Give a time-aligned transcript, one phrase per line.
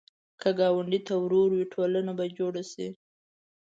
[0.41, 2.87] که ګاونډي ته ورور وې، ټولنه به جوړه شي